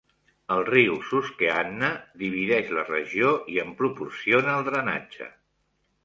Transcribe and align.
El 0.53 0.63
riu 0.67 0.93
Susquehanna 1.09 1.89
divideix 2.21 2.71
la 2.77 2.85
regió 2.87 3.33
i 3.57 3.59
en 3.65 3.75
proporciona 3.83 4.55
el 4.55 4.65
drenatge. 4.71 5.29